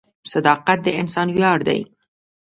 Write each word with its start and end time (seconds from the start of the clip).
•صداقت 0.31 0.79
د 0.83 0.87
انسان 1.01 1.27
ویاړ 1.35 1.59
دی. 1.67 1.79